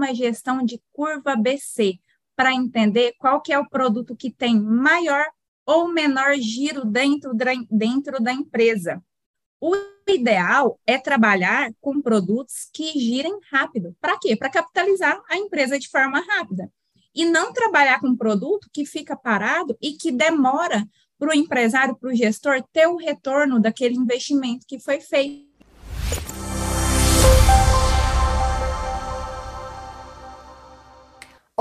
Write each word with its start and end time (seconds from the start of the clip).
uma 0.00 0.14
gestão 0.14 0.64
de 0.64 0.82
curva 0.92 1.36
BC 1.36 1.98
para 2.34 2.54
entender 2.54 3.14
qual 3.18 3.42
que 3.42 3.52
é 3.52 3.58
o 3.58 3.68
produto 3.68 4.16
que 4.16 4.30
tem 4.30 4.58
maior 4.58 5.26
ou 5.66 5.92
menor 5.92 6.34
giro 6.36 6.86
dentro 6.86 7.34
da, 7.34 7.52
dentro 7.70 8.22
da 8.22 8.32
empresa. 8.32 9.02
O 9.60 9.76
ideal 10.08 10.80
é 10.86 10.96
trabalhar 10.96 11.70
com 11.82 12.00
produtos 12.00 12.70
que 12.72 12.98
girem 12.98 13.38
rápido. 13.52 13.94
Para 14.00 14.18
quê? 14.18 14.34
Para 14.34 14.48
capitalizar 14.48 15.20
a 15.28 15.36
empresa 15.36 15.78
de 15.78 15.88
forma 15.90 16.18
rápida. 16.18 16.72
E 17.14 17.26
não 17.26 17.52
trabalhar 17.52 18.00
com 18.00 18.16
produto 18.16 18.70
que 18.72 18.86
fica 18.86 19.14
parado 19.14 19.76
e 19.82 19.92
que 19.92 20.10
demora 20.10 20.88
para 21.18 21.30
o 21.30 21.34
empresário, 21.34 21.94
para 21.94 22.10
o 22.10 22.16
gestor, 22.16 22.64
ter 22.72 22.86
o 22.86 22.96
retorno 22.96 23.60
daquele 23.60 23.96
investimento 23.96 24.64
que 24.66 24.80
foi 24.80 24.98
feito. 24.98 25.49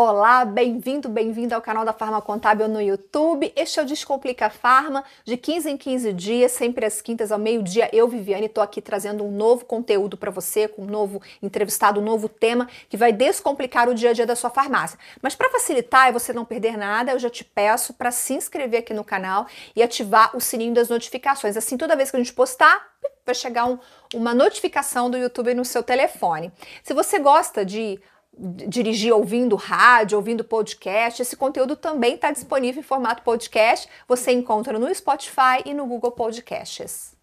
Olá, 0.02 0.46
bem-vindo, 0.46 1.10
bem-vindo 1.10 1.54
ao 1.54 1.61
canal 1.61 1.83
da 1.83 1.92
Farma 1.92 2.21
Contábil 2.21 2.69
no 2.69 2.82
YouTube. 2.82 3.51
Este 3.54 3.82
é 3.82 3.83
o 3.83 3.86
Descomplica 3.86 4.50
Farma, 4.50 5.04
de 5.25 5.36
15 5.36 5.71
em 5.71 5.75
15 5.75 6.14
dias, 6.14 6.54
sempre 6.54 6.86
às 6.86 7.01
quintas 7.01 7.33
ao 7.33 7.37
meio-dia. 7.37 7.89
Eu, 7.92 8.07
Viviane, 8.07 8.46
estou 8.46 8.64
aqui 8.64 8.82
trazendo 8.82 9.25
um 9.25 9.29
novo 9.29 9.65
conteúdo 9.65 10.15
para 10.15 10.32
você, 10.32 10.70
com 10.70 10.83
um 10.83 10.86
novo 10.86 11.21
entrevistado, 11.43 12.00
um 12.00 12.04
novo 12.04 12.29
tema 12.29 12.70
que 12.87 12.96
vai 12.96 13.11
descomplicar 13.11 13.89
o 13.89 13.93
dia 13.93 14.11
a 14.11 14.14
dia 14.14 14.25
da 14.25 14.37
sua 14.37 14.50
farmácia. 14.50 14.97
Mas 15.21 15.36
para 15.36 15.50
facilitar 15.50 16.07
e 16.07 16.14
você 16.14 16.31
não 16.31 16.45
perder 16.45 16.78
nada, 16.78 17.11
eu 17.11 17.20
já 17.20 17.29
te 17.29 17.43
peço 17.43 17.93
para 17.93 18.09
se 18.09 18.34
inscrever 18.34 18.79
aqui 18.79 18.93
no 18.93 19.04
canal 19.04 19.47
e 19.75 19.84
ativar 19.84 20.34
o 20.34 20.39
sininho 20.39 20.73
das 20.73 20.87
notificações. 20.87 21.57
Assim, 21.57 21.75
toda 21.75 21.97
vez 21.97 22.09
que 22.09 22.15
a 22.15 22.20
gente 22.21 22.31
postar, 22.31 22.87
vai 23.25 23.36
chegar 23.36 23.65
um, 23.65 23.78
uma 24.14 24.34
notificação 24.34 25.09
do 25.09 25.18
YouTube 25.18 25.54
no 25.54 25.65
seu 25.65 25.84
telefone. 25.84 26.54
Se 26.84 26.93
você 26.93 27.20
gosta 27.20 27.65
de 27.65 28.00
dirigir 28.39 29.14
ouvindo 29.14 29.56
rádio, 29.56 30.18
ouvindo 30.18 30.43
podcast. 30.43 31.21
Esse 31.21 31.36
conteúdo 31.36 31.75
também 31.75 32.16
está 32.16 32.32
disponível 32.32 32.80
em 32.80 32.84
formato 32.84 33.22
podcast. 33.23 33.88
Você 34.08 34.31
encontra 34.31 34.80
no 34.80 34.94
Spotify 34.96 35.62
e 35.66 35.73
no 35.73 35.86
Google 35.86 36.12
Podcasts. 36.12 37.19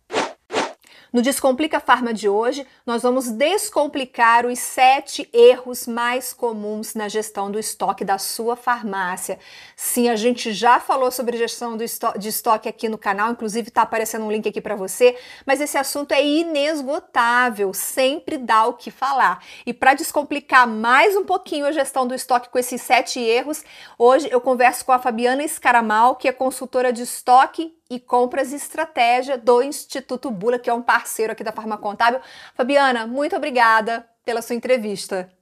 No 1.13 1.23
Descomplica 1.23 1.79
Farma 1.79 2.13
de 2.13 2.29
hoje, 2.29 2.67
nós 2.85 3.03
vamos 3.03 3.29
descomplicar 3.29 4.45
os 4.45 4.59
sete 4.59 5.29
erros 5.33 5.87
mais 5.87 6.33
comuns 6.33 6.95
na 6.95 7.09
gestão 7.09 7.51
do 7.51 7.59
estoque 7.59 8.05
da 8.05 8.19
sua 8.19 8.57
farmácia. 8.57 9.39
Sim, 9.77 10.09
a 10.09 10.17
gente 10.17 10.53
já 10.53 10.81
falou 10.81 11.11
sobre 11.13 11.37
gestão 11.37 11.77
estoque, 11.81 12.19
de 12.19 12.29
estoque 12.29 12.69
aqui 12.69 12.89
no 12.89 12.99
canal, 12.99 13.31
inclusive 13.31 13.69
está 13.69 13.83
aparecendo 13.83 14.25
um 14.25 14.33
link 14.33 14.49
aqui 14.49 14.61
para 14.61 14.75
você, 14.75 15.17
mas 15.47 15.61
esse 15.61 15.79
assunto 15.79 16.13
é 16.13 16.25
inesgotável, 16.25 17.73
sempre 17.73 18.37
dá 18.37 18.67
o 18.67 18.75
que 18.75 18.91
falar. 18.91 19.43
E 19.65 19.73
para 19.73 19.95
descomplicar 19.95 20.67
mais 20.67 21.17
um 21.17 21.25
pouquinho 21.25 21.67
a 21.67 21.73
gestão 21.73 22.07
do 22.07 22.15
estoque 22.15 22.49
com 22.49 22.59
esses 22.59 22.83
sete 22.83 23.21
erros, 23.21 23.65
hoje 23.97 24.29
eu 24.31 24.41
converso 24.41 24.85
com 24.85 24.93
a 24.93 24.99
Fabiana 24.99 25.45
Escaramal, 25.45 26.17
que 26.17 26.27
é 26.27 26.33
consultora 26.33 26.93
de 26.93 27.03
estoque 27.03 27.77
e 27.91 28.01
compras 28.01 28.53
e 28.53 28.57
estratégia 28.57 29.39
do 29.39 29.63
Instituto 29.63 30.31
Bula, 30.31 30.59
que 30.59 30.69
é 30.69 30.75
um 30.75 30.83
parceiro 30.83 31.33
aqui 31.33 31.45
da 31.45 31.53
Farma 31.53 31.79
Contábil. 31.79 32.21
Fabiana, 32.55 33.07
muito 33.07 33.37
obrigada 33.37 34.09
pela 34.25 34.43
sua 34.43 34.57
entrevista. 34.57 35.33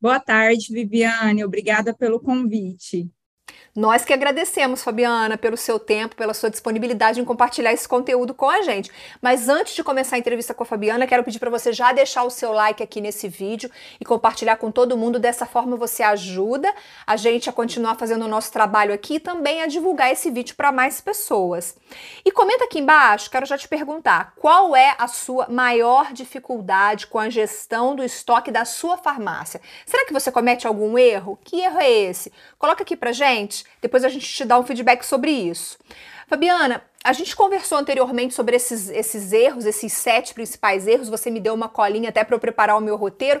Boa 0.00 0.20
tarde, 0.20 0.72
Viviane. 0.72 1.44
Obrigada 1.44 1.92
pelo 1.92 2.20
convite. 2.20 3.10
Nós 3.78 4.04
que 4.04 4.12
agradecemos, 4.12 4.82
Fabiana, 4.82 5.38
pelo 5.38 5.56
seu 5.56 5.78
tempo, 5.78 6.16
pela 6.16 6.34
sua 6.34 6.50
disponibilidade 6.50 7.20
em 7.20 7.24
compartilhar 7.24 7.72
esse 7.72 7.86
conteúdo 7.86 8.34
com 8.34 8.50
a 8.50 8.60
gente. 8.60 8.90
Mas 9.22 9.48
antes 9.48 9.72
de 9.72 9.84
começar 9.84 10.16
a 10.16 10.18
entrevista 10.18 10.52
com 10.52 10.64
a 10.64 10.66
Fabiana, 10.66 11.06
quero 11.06 11.22
pedir 11.22 11.38
para 11.38 11.48
você 11.48 11.72
já 11.72 11.92
deixar 11.92 12.24
o 12.24 12.30
seu 12.30 12.52
like 12.52 12.82
aqui 12.82 13.00
nesse 13.00 13.28
vídeo 13.28 13.70
e 14.00 14.04
compartilhar 14.04 14.56
com 14.56 14.72
todo 14.72 14.96
mundo. 14.96 15.20
Dessa 15.20 15.46
forma 15.46 15.76
você 15.76 16.02
ajuda 16.02 16.74
a 17.06 17.16
gente 17.16 17.48
a 17.48 17.52
continuar 17.52 17.94
fazendo 17.94 18.24
o 18.24 18.28
nosso 18.28 18.50
trabalho 18.50 18.92
aqui 18.92 19.14
e 19.14 19.20
também 19.20 19.62
a 19.62 19.68
divulgar 19.68 20.10
esse 20.10 20.28
vídeo 20.28 20.56
para 20.56 20.72
mais 20.72 21.00
pessoas. 21.00 21.76
E 22.24 22.32
comenta 22.32 22.64
aqui 22.64 22.80
embaixo, 22.80 23.30
quero 23.30 23.46
já 23.46 23.56
te 23.56 23.68
perguntar, 23.68 24.32
qual 24.40 24.74
é 24.74 24.96
a 24.98 25.06
sua 25.06 25.46
maior 25.48 26.12
dificuldade 26.12 27.06
com 27.06 27.20
a 27.20 27.30
gestão 27.30 27.94
do 27.94 28.02
estoque 28.02 28.50
da 28.50 28.64
sua 28.64 28.98
farmácia? 28.98 29.60
Será 29.86 30.04
que 30.04 30.12
você 30.12 30.32
comete 30.32 30.66
algum 30.66 30.98
erro? 30.98 31.38
Que 31.44 31.60
erro 31.60 31.78
é 31.78 31.88
esse? 31.88 32.32
Coloca 32.58 32.82
aqui 32.82 32.96
pra 32.96 33.12
gente 33.12 33.67
depois 33.80 34.04
a 34.04 34.08
gente 34.08 34.26
te 34.26 34.44
dá 34.44 34.58
um 34.58 34.64
feedback 34.64 35.04
sobre 35.04 35.30
isso. 35.30 35.78
Fabiana, 36.28 36.82
a 37.02 37.14
gente 37.14 37.34
conversou 37.34 37.78
anteriormente 37.78 38.34
sobre 38.34 38.54
esses, 38.54 38.90
esses 38.90 39.32
erros, 39.32 39.64
esses 39.64 39.90
sete 39.94 40.34
principais 40.34 40.86
erros. 40.86 41.08
Você 41.08 41.30
me 41.30 41.40
deu 41.40 41.54
uma 41.54 41.70
colinha 41.70 42.10
até 42.10 42.22
para 42.22 42.36
eu 42.36 42.38
preparar 42.38 42.76
o 42.76 42.82
meu 42.82 42.96
roteiro. 42.96 43.40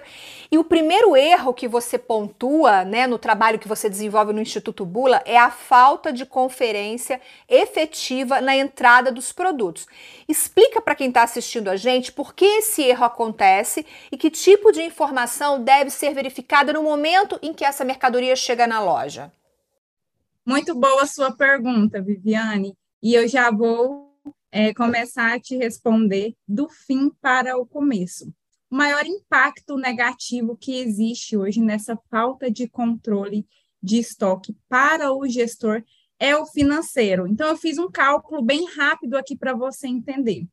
E 0.50 0.56
o 0.56 0.64
primeiro 0.64 1.14
erro 1.14 1.52
que 1.52 1.68
você 1.68 1.98
pontua 1.98 2.86
né, 2.86 3.06
no 3.06 3.18
trabalho 3.18 3.58
que 3.58 3.68
você 3.68 3.90
desenvolve 3.90 4.32
no 4.32 4.40
Instituto 4.40 4.86
Bula 4.86 5.20
é 5.26 5.36
a 5.36 5.50
falta 5.50 6.10
de 6.10 6.24
conferência 6.24 7.20
efetiva 7.46 8.40
na 8.40 8.56
entrada 8.56 9.12
dos 9.12 9.32
produtos. 9.32 9.86
Explica 10.26 10.80
para 10.80 10.94
quem 10.94 11.08
está 11.08 11.22
assistindo 11.22 11.68
a 11.68 11.76
gente 11.76 12.10
por 12.10 12.32
que 12.32 12.46
esse 12.46 12.82
erro 12.82 13.04
acontece 13.04 13.84
e 14.10 14.16
que 14.16 14.30
tipo 14.30 14.72
de 14.72 14.82
informação 14.82 15.62
deve 15.62 15.90
ser 15.90 16.14
verificada 16.14 16.72
no 16.72 16.82
momento 16.82 17.38
em 17.42 17.52
que 17.52 17.66
essa 17.66 17.84
mercadoria 17.84 18.34
chega 18.34 18.66
na 18.66 18.80
loja. 18.80 19.30
Muito 20.48 20.74
boa 20.74 21.02
a 21.02 21.06
sua 21.06 21.30
pergunta, 21.30 22.00
Viviane, 22.00 22.74
e 23.02 23.12
eu 23.12 23.28
já 23.28 23.50
vou 23.50 24.18
é, 24.50 24.72
começar 24.72 25.34
a 25.34 25.38
te 25.38 25.54
responder 25.54 26.34
do 26.48 26.70
fim 26.70 27.10
para 27.20 27.58
o 27.58 27.66
começo. 27.66 28.32
O 28.70 28.74
maior 28.74 29.04
impacto 29.04 29.76
negativo 29.76 30.56
que 30.56 30.80
existe 30.80 31.36
hoje 31.36 31.60
nessa 31.60 31.98
falta 32.10 32.50
de 32.50 32.66
controle 32.66 33.46
de 33.82 33.98
estoque 33.98 34.56
para 34.70 35.12
o 35.12 35.28
gestor 35.28 35.84
é 36.18 36.34
o 36.34 36.46
financeiro. 36.46 37.26
Então, 37.26 37.48
eu 37.48 37.56
fiz 37.58 37.76
um 37.76 37.90
cálculo 37.90 38.40
bem 38.40 38.64
rápido 38.74 39.18
aqui 39.18 39.36
para 39.36 39.52
você 39.52 39.86
entender. 39.86 40.46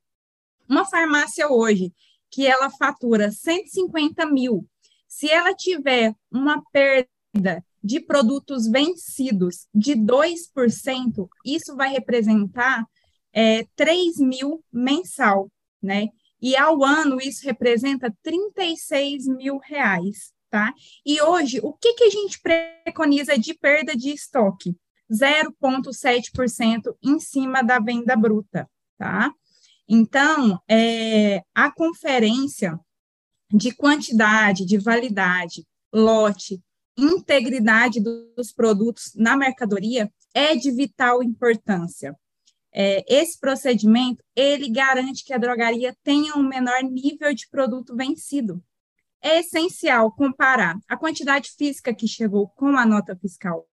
Uma 0.67 0.83
farmácia 0.83 1.47
hoje, 1.49 1.93
que 2.29 2.45
ela 2.45 2.69
fatura 2.69 3.31
150 3.31 4.25
mil, 4.25 4.67
se 5.07 5.31
ela 5.31 5.53
tiver 5.53 6.13
uma 6.29 6.61
perda 6.73 7.63
de 7.85 7.99
produtos 7.99 8.67
vencidos 8.67 9.67
de 9.71 9.93
2%, 9.93 11.29
isso 11.45 11.75
vai 11.75 11.89
representar 11.89 12.83
é, 13.31 13.63
3 13.75 14.17
mil 14.17 14.63
mensal, 14.73 15.51
né? 15.79 16.07
E 16.41 16.57
ao 16.57 16.83
ano 16.83 17.19
isso 17.21 17.45
representa 17.45 18.11
36 18.23 19.27
mil 19.27 19.59
reais, 19.59 20.33
tá? 20.49 20.73
E 21.05 21.21
hoje, 21.21 21.59
o 21.61 21.73
que, 21.73 21.93
que 21.93 22.05
a 22.05 22.09
gente 22.09 22.41
preconiza 22.41 23.37
de 23.37 23.53
perda 23.53 23.95
de 23.95 24.09
estoque? 24.09 24.75
0,7% 25.11 26.95
em 27.03 27.19
cima 27.19 27.61
da 27.61 27.77
venda 27.77 28.15
bruta, 28.15 28.67
tá? 28.97 29.31
Então, 29.87 30.59
é, 30.67 31.43
a 31.53 31.71
conferência 31.71 32.79
de 33.53 33.71
quantidade, 33.75 34.65
de 34.65 34.79
validade, 34.79 35.63
lote, 35.93 36.59
integridade 36.97 37.99
dos 37.99 38.51
produtos 38.51 39.13
na 39.15 39.35
mercadoria 39.35 40.11
é 40.33 40.55
de 40.55 40.71
vital 40.71 41.23
importância. 41.23 42.15
É, 42.71 43.05
esse 43.07 43.39
procedimento, 43.39 44.23
ele 44.35 44.69
garante 44.69 45.23
que 45.23 45.33
a 45.33 45.37
drogaria 45.37 45.95
tenha 46.03 46.35
um 46.35 46.43
menor 46.43 46.83
nível 46.83 47.33
de 47.33 47.47
produto 47.49 47.95
vencido. 47.95 48.61
É 49.21 49.39
essencial 49.39 50.11
comparar 50.11 50.77
a 50.87 50.97
quantidade 50.97 51.51
física 51.57 51.93
que 51.93 52.07
chegou 52.07 52.49
com 52.49 52.77
a 52.77 52.85
nota 52.85 53.15
fiscal, 53.15 53.65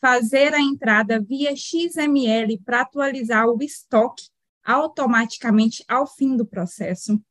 fazer 0.00 0.52
a 0.52 0.60
entrada 0.60 1.20
via 1.20 1.54
XML 1.54 2.58
para 2.64 2.80
atualizar 2.80 3.46
o 3.46 3.62
estoque 3.62 4.24
automaticamente 4.64 5.84
ao 5.88 6.06
fim 6.06 6.36
do 6.36 6.44
processo, 6.44 7.22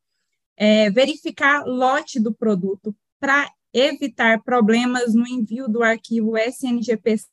é, 0.55 0.89
verificar 0.89 1.65
lote 1.65 2.19
do 2.19 2.33
produto 2.33 2.95
para 3.19 3.51
evitar 3.73 4.41
problemas 4.43 5.13
no 5.13 5.27
envio 5.27 5.67
do 5.67 5.83
arquivo 5.83 6.37
SNGPC 6.37 7.27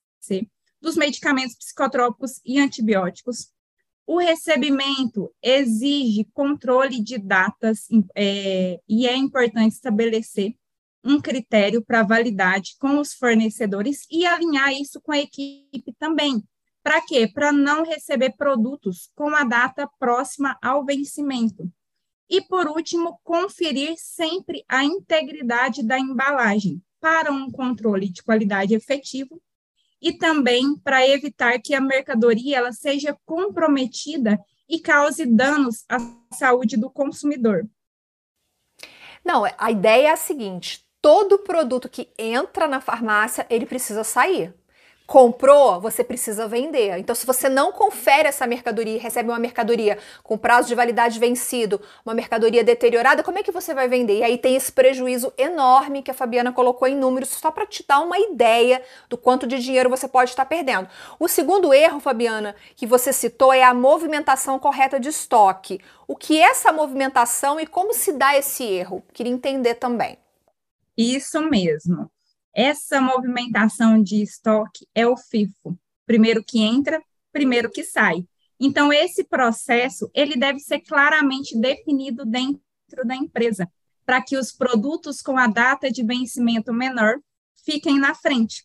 dos 0.81 0.97
medicamentos 0.97 1.57
psicotrópicos 1.57 2.41
e 2.45 2.61
antibióticos. 2.61 3.49
O 4.07 4.19
recebimento 4.19 5.33
exige 5.43 6.29
controle 6.35 7.03
de 7.03 7.17
datas 7.17 7.89
é, 8.15 8.79
e 8.87 9.09
é 9.09 9.17
importante 9.17 9.73
estabelecer 9.73 10.55
um 11.03 11.21
critério 11.21 11.83
para 11.83 12.03
validade 12.03 12.77
com 12.79 12.99
os 12.99 13.15
fornecedores 13.15 14.07
e 14.11 14.27
alinhar 14.27 14.73
isso 14.73 15.01
com 15.01 15.13
a 15.13 15.19
equipe 15.19 15.95
também. 15.99 16.43
Para 16.83 17.01
quê? 17.01 17.27
Para 17.33 17.51
não 17.51 17.83
receber 17.83 18.35
produtos 18.37 19.11
com 19.15 19.35
a 19.35 19.43
data 19.43 19.89
próxima 19.99 20.59
ao 20.63 20.85
vencimento. 20.85 21.71
E, 22.29 22.41
por 22.41 22.67
último, 22.67 23.21
conferir 23.23 23.95
sempre 23.97 24.65
a 24.69 24.83
integridade 24.83 25.83
da 25.83 25.99
embalagem 25.99 26.83
para 27.01 27.31
um 27.31 27.51
controle 27.51 28.09
de 28.09 28.23
qualidade 28.23 28.75
efetivo 28.75 29.41
e 30.01 30.13
também 30.13 30.77
para 30.77 31.07
evitar 31.07 31.61
que 31.61 31.75
a 31.75 31.81
mercadoria 31.81 32.59
ela 32.59 32.73
seja 32.73 33.17
comprometida 33.25 34.39
e 34.69 34.81
cause 34.81 35.27
danos 35.27 35.85
à 35.89 35.99
saúde 36.35 36.77
do 36.77 36.91
consumidor. 36.91 37.69
Não, 39.25 39.45
a 39.59 39.71
ideia 39.71 40.09
é 40.09 40.11
a 40.13 40.17
seguinte: 40.17 40.87
todo 41.01 41.39
produto 41.39 41.89
que 41.89 42.11
entra 42.19 42.69
na 42.69 42.81
farmácia, 42.81 43.47
ele 43.49 43.67
precisa 43.67 44.05
sair. 44.05 44.55
Comprou, 45.07 45.83
você 45.83 46.03
precisa 46.03 46.49
vender. 46.49 46.97
Então, 46.99 47.15
se 47.15 47.27
você 47.27 47.47
não 47.47 47.71
confere 47.71 48.27
essa 48.27 48.47
mercadoria 48.47 48.95
e 48.95 48.99
recebe 48.99 49.29
uma 49.29 49.39
mercadoria 49.39 49.99
com 50.23 50.39
prazo 50.39 50.67
de 50.69 50.75
validade 50.75 51.19
vencido, 51.19 51.79
uma 52.07 52.15
mercadoria 52.15 52.65
deteriorada, 52.65 53.23
como 53.23 53.39
é 53.39 53.43
que 53.43 53.53
você 53.53 53.75
vai 53.75 53.87
vender? 53.87 54.21
E 54.21 54.23
aí 54.25 54.39
tem 54.39 54.57
esse 54.57 54.73
prejuízo 54.73 55.31
enorme 55.37 56.03
que 56.03 56.11
a 56.11 56.15
Fabiana 56.15 56.53
colocou 56.55 56.89
em 56.89 56.97
números, 56.97 57.29
só 57.29 57.51
para 57.51 57.67
te 57.67 57.85
dar 57.87 58.01
uma 58.01 58.19
ideia 58.19 58.83
do 59.11 59.19
quanto 59.19 59.47
de 59.47 59.59
dinheiro 59.59 59.91
você 59.91 60.09
pode 60.09 60.31
estar 60.31 60.47
perdendo. 60.47 60.89
O 61.21 61.29
segundo 61.29 61.75
erro, 61.75 62.01
Fabiana, 62.01 62.57
que 62.75 62.87
você 62.87 63.13
citou 63.13 63.53
é 63.53 63.63
a 63.63 63.75
movimentação 63.75 64.59
correta 64.59 64.99
de 64.99 65.11
estoque. 65.11 65.81
O 66.09 66.17
que 66.17 66.41
é 66.41 66.45
essa 66.45 66.73
movimentação 66.73 67.61
e 67.61 67.67
como 67.67 67.93
se 67.93 68.11
dá 68.13 68.39
esse 68.39 68.65
erro? 68.65 69.05
Queria 69.13 69.33
entender 69.33 69.75
também. 69.75 70.17
Isso 70.97 71.41
mesmo. 71.41 72.11
Essa 72.55 73.01
movimentação 73.01 74.01
de 74.01 74.23
estoque 74.23 74.87
é 74.95 75.07
o 75.07 75.17
FIFO. 75.17 75.77
Primeiro 76.07 76.45
que 76.45 76.61
entra, 76.61 77.03
primeiro 77.33 77.69
que 77.69 77.83
sai. 77.83 78.25
Então, 78.61 78.93
esse 78.93 79.25
processo, 79.25 80.09
ele 80.15 80.37
deve 80.37 80.61
ser 80.61 80.81
claramente 80.81 81.59
definido 81.59 82.25
dentro 82.25 82.63
da 83.05 83.17
empresa, 83.17 83.69
para 84.07 84.23
que 84.23 84.37
os 84.37 84.53
produtos 84.53 85.21
com 85.21 85.37
a 85.37 85.49
data 85.49 85.91
de 85.91 86.05
vencimento 86.05 86.73
menor 86.73 87.19
fiquem 87.65 87.99
na 87.99 88.15
frente. 88.15 88.65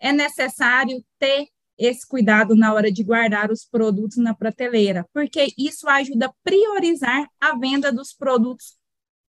É 0.00 0.12
necessário 0.12 1.04
ter 1.18 1.48
esse 1.78 2.06
cuidado 2.06 2.56
na 2.56 2.72
hora 2.72 2.90
de 2.90 3.04
guardar 3.04 3.50
os 3.50 3.64
produtos 3.64 4.16
na 4.16 4.34
prateleira, 4.34 5.06
porque 5.12 5.52
isso 5.58 5.86
ajuda 5.88 6.26
a 6.26 6.34
priorizar 6.42 7.28
a 7.38 7.54
venda 7.56 7.92
dos 7.92 8.14
produtos 8.14 8.75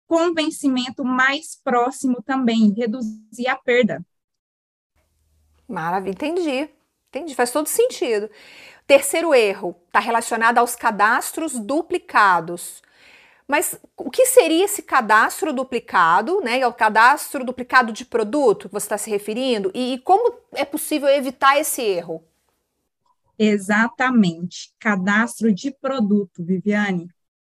com 0.06 0.32
vencimento 0.34 1.04
mais 1.04 1.56
próximo 1.62 2.22
também, 2.22 2.72
reduzir 2.72 3.48
a 3.48 3.56
perda. 3.56 4.04
Maravilha, 5.68 6.12
entendi. 6.12 6.70
Entendi, 7.08 7.34
faz 7.34 7.50
todo 7.50 7.66
sentido. 7.66 8.30
Terceiro 8.86 9.34
erro 9.34 9.76
está 9.86 9.98
relacionado 9.98 10.58
aos 10.58 10.76
cadastros 10.76 11.58
duplicados. 11.58 12.82
Mas 13.48 13.78
o 13.96 14.10
que 14.10 14.26
seria 14.26 14.64
esse 14.64 14.82
cadastro 14.82 15.52
duplicado, 15.52 16.40
né? 16.40 16.60
É 16.60 16.66
o 16.66 16.74
cadastro 16.74 17.44
duplicado 17.44 17.92
de 17.92 18.04
produto 18.04 18.68
que 18.68 18.74
você 18.74 18.86
está 18.86 18.98
se 18.98 19.08
referindo? 19.08 19.70
E, 19.72 19.94
e 19.94 19.98
como 19.98 20.36
é 20.52 20.64
possível 20.64 21.08
evitar 21.08 21.58
esse 21.58 21.80
erro? 21.80 22.24
Exatamente. 23.38 24.74
Cadastro 24.78 25.52
de 25.52 25.70
produto, 25.70 26.44
Viviane 26.44 27.08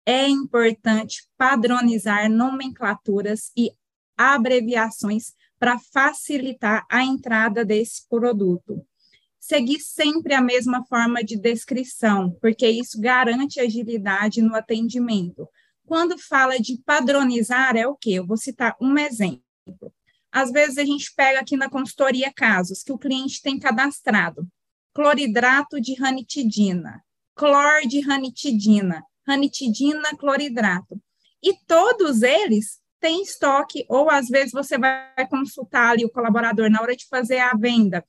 é 0.07 0.29
importante 0.29 1.29
padronizar 1.37 2.31
nomenclaturas 2.31 3.53
e 3.57 3.71
abreviações 4.17 5.33
para 5.59 5.79
facilitar 5.79 6.87
a 6.91 7.05
entrada 7.05 7.65
desse 7.65 8.09
produto. 8.09 8.85
Seguir 9.39 9.81
sempre 9.81 10.35
a 10.35 10.41
mesma 10.41 10.85
forma 10.87 11.23
de 11.23 11.37
descrição, 11.37 12.37
porque 12.41 12.69
isso 12.69 13.01
garante 13.01 13.61
agilidade 13.61 14.43
no 14.43 14.55
atendimento. 14.55 15.49
Quando 15.87 16.19
fala 16.19 16.59
de 16.59 16.81
padronizar, 16.85 17.77
é 17.77 17.87
o 17.87 17.97
quê? 17.97 18.13
Eu 18.13 18.27
vou 18.27 18.37
citar 18.37 18.77
um 18.81 18.97
exemplo. 18.99 19.43
Às 20.31 20.51
vezes 20.51 20.79
a 20.79 20.85
gente 20.85 21.13
pega 21.15 21.41
aqui 21.41 21.57
na 21.57 21.69
consultoria 21.69 22.33
casos 22.33 22.83
que 22.83 22.93
o 22.93 22.99
cliente 22.99 23.43
tem 23.43 23.59
cadastrado 23.59 24.47
cloridrato 24.93 25.81
de 25.81 25.95
ranitidina, 25.95 27.03
clor 27.35 27.87
de 27.87 28.01
ranitidina 28.01 29.05
ranitidina, 29.31 30.17
cloridrato. 30.17 31.01
E 31.43 31.55
todos 31.67 32.23
eles 32.23 32.81
têm 33.01 33.23
estoque, 33.23 33.87
ou 33.89 34.11
às 34.11 34.29
vezes 34.29 34.53
você 34.53 34.77
vai 34.77 35.27
consultar 35.29 35.93
ali 35.93 36.05
o 36.05 36.11
colaborador 36.11 36.71
na 36.71 36.81
hora 36.83 36.95
de 36.95 37.07
fazer 37.09 37.39
a 37.39 37.55
venda, 37.55 38.05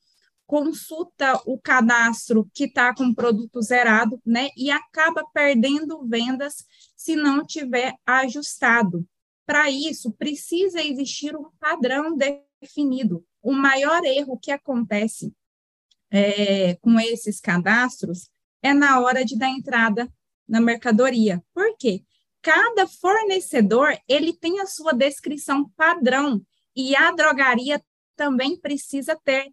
consulta 0.46 1.40
o 1.46 1.58
cadastro 1.58 2.46
que 2.52 2.64
está 2.64 2.94
com 2.94 3.14
produto 3.14 3.62
zerado, 3.62 4.20
né? 4.24 4.50
E 4.54 4.70
acaba 4.70 5.24
perdendo 5.32 6.06
vendas 6.06 6.66
se 6.94 7.16
não 7.16 7.44
tiver 7.44 7.94
ajustado. 8.04 9.06
Para 9.46 9.70
isso, 9.70 10.12
precisa 10.12 10.82
existir 10.82 11.34
um 11.34 11.50
padrão 11.58 12.14
definido. 12.60 13.24
O 13.42 13.52
maior 13.52 14.04
erro 14.04 14.38
que 14.38 14.50
acontece 14.50 15.32
é, 16.10 16.74
com 16.76 17.00
esses 17.00 17.40
cadastros 17.40 18.28
é 18.62 18.74
na 18.74 19.00
hora 19.00 19.24
de 19.24 19.36
dar 19.38 19.48
entrada 19.48 20.12
na 20.48 20.60
mercadoria. 20.60 21.42
Por 21.54 21.76
quê? 21.76 22.02
Cada 22.40 22.86
fornecedor, 22.86 23.96
ele 24.08 24.32
tem 24.32 24.60
a 24.60 24.66
sua 24.66 24.92
descrição 24.92 25.68
padrão 25.76 26.44
e 26.74 26.96
a 26.96 27.12
drogaria 27.12 27.82
também 28.16 28.56
precisa 28.56 29.16
ter. 29.24 29.52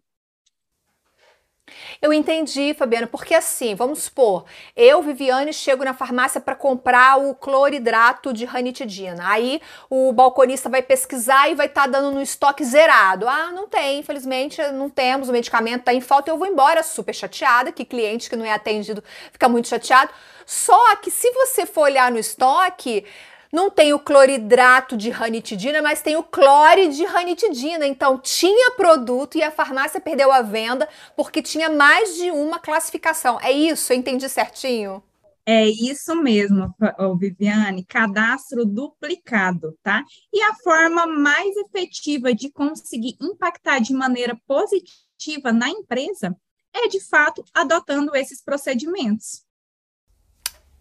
Eu 2.00 2.12
entendi, 2.12 2.74
Fabiana, 2.74 3.06
porque 3.06 3.34
assim, 3.34 3.74
vamos 3.74 4.04
supor, 4.04 4.44
eu, 4.76 5.02
Viviane, 5.02 5.52
chego 5.52 5.84
na 5.84 5.94
farmácia 5.94 6.40
para 6.40 6.54
comprar 6.54 7.18
o 7.18 7.34
cloridrato 7.34 8.32
de 8.32 8.44
ranitidina. 8.44 9.28
Aí 9.28 9.60
o 9.88 10.12
balconista 10.12 10.68
vai 10.68 10.82
pesquisar 10.82 11.50
e 11.50 11.54
vai 11.54 11.66
estar 11.66 11.82
tá 11.82 11.88
dando 11.88 12.12
no 12.12 12.22
estoque 12.22 12.64
zerado. 12.64 13.28
Ah, 13.28 13.50
não 13.52 13.68
tem, 13.68 14.00
infelizmente 14.00 14.60
não 14.72 14.88
temos, 14.88 15.28
o 15.28 15.32
medicamento 15.32 15.80
está 15.80 15.94
em 15.94 16.00
falta, 16.00 16.30
eu 16.30 16.38
vou 16.38 16.46
embora 16.46 16.82
super 16.82 17.14
chateada, 17.14 17.72
que 17.72 17.84
cliente 17.84 18.28
que 18.28 18.36
não 18.36 18.44
é 18.44 18.52
atendido 18.52 19.02
fica 19.32 19.48
muito 19.48 19.68
chateado. 19.68 20.10
Só 20.46 20.96
que 20.96 21.10
se 21.10 21.30
você 21.32 21.64
for 21.64 21.82
olhar 21.82 22.10
no 22.10 22.18
estoque, 22.18 23.04
não 23.52 23.70
tem 23.70 23.92
o 23.92 23.98
cloridrato 23.98 24.96
de 24.96 25.10
ranitidina, 25.10 25.82
mas 25.82 26.02
tem 26.02 26.16
o 26.16 26.22
clore 26.22 26.88
de 26.88 27.04
ranitidina. 27.04 27.86
Então 27.86 28.18
tinha 28.18 28.72
produto 28.72 29.36
e 29.36 29.42
a 29.42 29.50
farmácia 29.50 30.00
perdeu 30.00 30.30
a 30.30 30.42
venda 30.42 30.88
porque 31.16 31.42
tinha 31.42 31.68
mais 31.68 32.14
de 32.16 32.30
uma 32.30 32.58
classificação. 32.58 33.38
É 33.40 33.50
isso? 33.50 33.92
Eu 33.92 33.96
entendi 33.96 34.28
certinho? 34.28 35.02
É 35.44 35.66
isso 35.66 36.14
mesmo, 36.14 36.72
Viviane, 37.18 37.84
cadastro 37.84 38.64
duplicado, 38.64 39.76
tá? 39.82 40.04
E 40.32 40.40
a 40.42 40.54
forma 40.54 41.06
mais 41.06 41.56
efetiva 41.56 42.32
de 42.32 42.52
conseguir 42.52 43.16
impactar 43.20 43.80
de 43.80 43.92
maneira 43.92 44.38
positiva 44.46 45.52
na 45.52 45.68
empresa 45.68 46.36
é, 46.72 46.86
de 46.86 47.00
fato, 47.00 47.44
adotando 47.52 48.14
esses 48.14 48.40
procedimentos. 48.44 49.44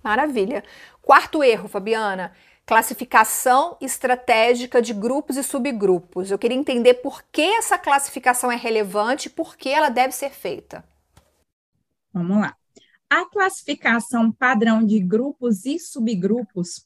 Maravilha. 0.04 0.64
Quarto 1.02 1.44
erro, 1.44 1.68
Fabiana, 1.68 2.32
classificação 2.70 3.76
estratégica 3.82 4.80
de 4.80 4.94
grupos 4.94 5.38
e 5.38 5.44
subgrupos. 5.44 6.30
Eu 6.30 6.38
queria 6.38 6.56
entender 6.56 6.94
por 7.02 7.24
que 7.24 7.42
essa 7.42 7.80
classificação 7.80 8.52
é 8.52 8.56
relevante 8.56 9.28
e 9.28 9.32
por 9.32 9.58
que 9.58 9.70
ela 9.70 9.90
deve 9.90 10.14
ser 10.14 10.30
feita. 10.30 10.88
Vamos 12.14 12.38
lá. 12.38 12.56
A 13.10 13.26
classificação 13.26 14.32
padrão 14.32 14.86
de 14.86 15.00
grupos 15.00 15.66
e 15.66 15.80
subgrupos 15.80 16.86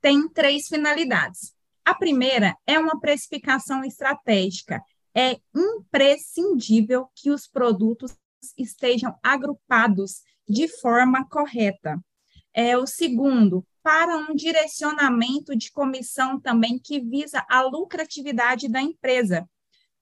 tem 0.00 0.28
três 0.28 0.66
finalidades. 0.66 1.54
A 1.84 1.94
primeira 1.94 2.56
é 2.66 2.76
uma 2.76 2.98
precificação 2.98 3.84
estratégica. 3.84 4.82
É 5.14 5.36
imprescindível 5.54 7.08
que 7.14 7.30
os 7.30 7.46
produtos 7.46 8.16
estejam 8.58 9.14
agrupados 9.22 10.22
de 10.48 10.66
forma 10.66 11.24
correta. 11.28 12.00
É 12.52 12.76
o 12.76 12.84
segundo, 12.84 13.64
para 13.82 14.16
um 14.16 14.34
direcionamento 14.34 15.56
de 15.56 15.70
comissão 15.72 16.38
também 16.38 16.78
que 16.78 17.00
visa 17.00 17.44
a 17.48 17.62
lucratividade 17.62 18.68
da 18.68 18.80
empresa. 18.80 19.48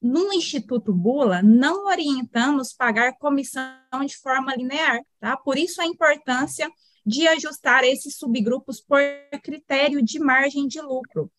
No 0.00 0.32
Instituto 0.32 0.92
Bula, 0.92 1.42
não 1.42 1.87
orientamos 1.87 2.73
pagar 2.73 3.18
comissão 3.18 3.73
de 4.06 4.16
forma 4.16 4.54
linear, 4.54 5.00
tá? 5.18 5.37
Por 5.37 5.58
isso 5.58 5.80
a 5.80 5.87
importância 5.87 6.70
de 7.04 7.26
ajustar 7.26 7.85
esses 7.85 8.16
subgrupos 8.16 8.80
por 8.80 9.00
critério 9.42 10.02
de 10.02 10.18
margem 10.20 10.68
de 10.68 10.80
lucro. 10.80 11.30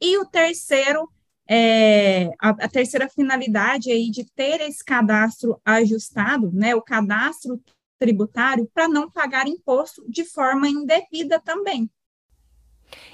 E 0.00 0.16
o 0.18 0.24
terceiro, 0.24 1.08
é, 1.48 2.30
a, 2.40 2.50
a 2.50 2.68
terceira 2.68 3.08
finalidade 3.08 3.90
aí 3.90 4.10
de 4.10 4.24
ter 4.24 4.60
esse 4.62 4.84
cadastro 4.84 5.60
ajustado, 5.64 6.50
né? 6.52 6.74
O 6.74 6.82
cadastro 6.82 7.60
tributário 7.98 8.70
para 8.72 8.88
não 8.88 9.10
pagar 9.10 9.46
imposto 9.46 10.04
de 10.08 10.24
forma 10.24 10.68
indevida 10.68 11.40
também. 11.40 11.90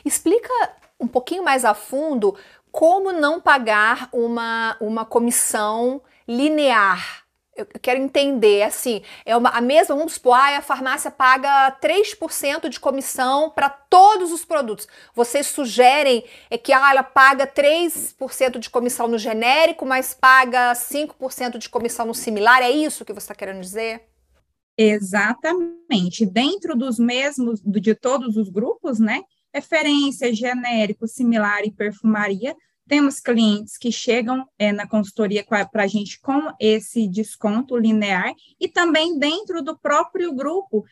Explica 0.05 0.53
um 1.01 1.07
pouquinho 1.07 1.43
mais 1.43 1.65
a 1.65 1.75
fundo 1.75 2.37
como 2.71 3.13
não 3.13 3.41
pagar 3.41 4.09
uma, 4.13 4.77
uma 4.81 5.05
comissão 5.05 6.03
linear. 6.27 7.25
Eu 7.57 7.67
quero 7.81 8.01
entender, 8.01 8.63
assim, 8.63 9.01
é 9.25 9.37
uma, 9.37 9.51
a 9.51 9.61
mesma, 9.61 9.95
vamos 9.95 10.15
supor, 10.15 10.35
ah, 10.35 10.59
a 10.59 10.61
farmácia 10.61 11.09
paga 11.09 11.71
3% 11.81 12.69
de 12.69 12.81
comissão 12.81 13.49
para 13.49 13.71
todos 13.71 14.33
os 14.33 14.45
produtos. 14.45 14.89
Vocês 15.15 15.47
sugerem 15.47 16.25
é 16.51 16.59
que 16.59 16.73
ah, 16.73 16.91
ela 16.91 17.05
paga 17.05 17.47
3% 17.47 18.59
de 18.59 18.69
comissão 18.69 19.07
no 19.07 19.19
genérico, 19.19 19.87
mas 19.87 20.13
paga 20.13 20.73
5% 20.73 21.59
de 21.59 21.69
comissão 21.69 22.07
no 22.07 22.15
similar? 22.15 22.61
É 22.61 22.71
isso 22.71 23.05
que 23.05 23.13
você 23.13 23.27
está 23.27 23.37
querendo 23.37 23.61
dizer? 23.61 24.03
Exatamente. 24.77 26.27
Dentro 26.27 26.77
dos 26.77 26.99
mesmos, 26.99 27.61
de 27.61 27.95
todos 27.95 28.37
os 28.37 28.49
grupos, 28.49 28.99
né? 28.99 29.23
Referência, 29.53 30.35
genérico, 30.35 31.07
similar 31.07 31.65
e 31.65 31.71
perfumaria 31.71 32.57
Temos 32.87 33.19
clientes 33.19 33.79
que 33.79 33.91
chegam 33.91 34.47
é, 34.59 34.71
na 34.71 34.87
consultoria 34.87 35.43
para 35.45 35.69
a 35.83 35.87
gente 35.87 36.21
com 36.21 36.53
esse 36.61 37.09
desconto 37.09 37.79
linear 37.79 38.35
e 38.61 38.69
também 38.69 39.19
dentro 39.19 39.63
do 39.63 39.79
próprio 39.79 40.35
grupo 40.35 40.85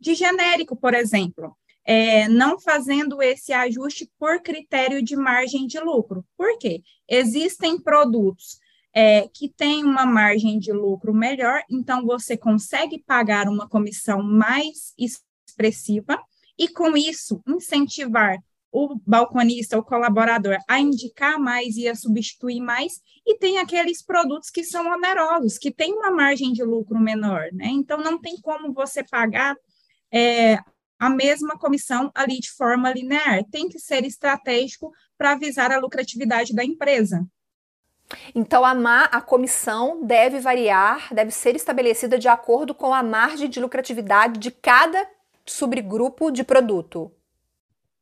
de 0.00 0.14
genérico, 0.14 0.74
por 0.74 0.94
exemplo, 0.94 1.54
é, 1.84 2.26
não 2.26 2.58
fazendo 2.58 3.22
esse 3.22 3.52
ajuste 3.52 4.10
por 4.18 4.40
critério 4.40 5.02
de 5.02 5.14
margem 5.14 5.66
de 5.66 5.78
lucro. 5.78 6.24
Por 6.38 6.58
quê? 6.58 6.82
Existem 7.06 7.78
produtos 7.78 8.58
é, 8.98 9.28
que 9.28 9.46
têm 9.46 9.84
uma 9.84 10.06
margem 10.06 10.58
de 10.58 10.72
lucro 10.72 11.12
melhor, 11.12 11.62
então 11.70 12.06
você 12.06 12.34
consegue 12.34 12.98
pagar 12.98 13.46
uma 13.46 13.68
comissão 13.68 14.22
mais 14.22 14.94
expressiva 14.96 16.18
e, 16.58 16.66
com 16.66 16.96
isso, 16.96 17.42
incentivar 17.46 18.38
o 18.72 18.98
balconista, 19.06 19.78
o 19.78 19.84
colaborador, 19.84 20.56
a 20.66 20.80
indicar 20.80 21.38
mais 21.38 21.76
e 21.76 21.86
a 21.86 21.94
substituir 21.94 22.58
mais, 22.58 23.02
e 23.26 23.36
tem 23.36 23.58
aqueles 23.58 24.02
produtos 24.02 24.48
que 24.48 24.64
são 24.64 24.90
onerosos, 24.90 25.58
que 25.58 25.70
têm 25.70 25.92
uma 25.92 26.10
margem 26.10 26.50
de 26.54 26.64
lucro 26.64 26.98
menor, 26.98 27.48
né? 27.52 27.66
Então, 27.66 27.98
não 27.98 28.18
tem 28.18 28.40
como 28.40 28.72
você 28.72 29.04
pagar 29.04 29.54
é, 30.10 30.56
a 30.98 31.10
mesma 31.10 31.58
comissão 31.58 32.10
ali 32.14 32.40
de 32.40 32.50
forma 32.50 32.90
linear, 32.94 33.44
tem 33.50 33.68
que 33.68 33.78
ser 33.78 34.06
estratégico 34.06 34.90
para 35.18 35.32
avisar 35.32 35.70
a 35.70 35.78
lucratividade 35.78 36.54
da 36.54 36.64
empresa. 36.64 37.26
Então, 38.34 38.64
a, 38.64 39.04
a 39.04 39.20
comissão 39.20 40.04
deve 40.04 40.38
variar, 40.38 41.12
deve 41.12 41.30
ser 41.30 41.56
estabelecida 41.56 42.18
de 42.18 42.28
acordo 42.28 42.74
com 42.74 42.94
a 42.94 43.02
margem 43.02 43.48
de 43.48 43.60
lucratividade 43.60 44.38
de 44.38 44.50
cada 44.50 45.06
subgrupo 45.44 46.30
de 46.30 46.44
produto 46.44 47.10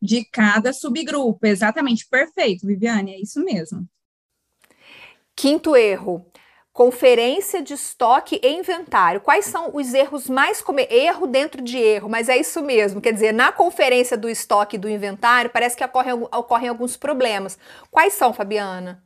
de 0.05 0.23
cada 0.23 0.73
subgrupo. 0.73 1.47
Exatamente, 1.47 2.07
perfeito, 2.07 2.67
Viviane, 2.67 3.15
é 3.15 3.21
isso 3.21 3.43
mesmo. 3.43 3.89
Quinto 5.35 5.75
erro. 5.75 6.27
Conferência 6.75 7.63
de 7.63 7.73
estoque 7.73 8.39
e 8.43 8.49
inventário. 8.49 9.21
Quais 9.21 9.47
são 9.47 9.71
os 9.73 9.95
erros 9.95 10.29
mais 10.29 10.61
comuns? 10.61 10.89
Erro 10.91 11.27
dentro 11.27 11.63
de 11.63 11.79
erro, 11.79 12.09
mas 12.09 12.29
é 12.29 12.37
isso 12.37 12.61
mesmo. 12.63 13.01
Quer 13.01 13.13
dizer, 13.13 13.33
na 13.33 13.51
conferência 13.53 14.17
do 14.17 14.29
estoque 14.29 14.77
e 14.77 14.79
do 14.79 14.89
inventário, 14.89 15.51
parece 15.51 15.77
que 15.77 15.85
ocorrem, 15.85 16.13
ocorrem 16.13 16.69
alguns 16.69 16.97
problemas. 16.97 17.57
Quais 17.91 18.13
são, 18.15 18.33
Fabiana? 18.33 19.03